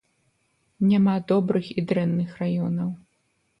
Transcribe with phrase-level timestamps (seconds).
[0.91, 2.89] Няма добрых і дрэнных раёнаў.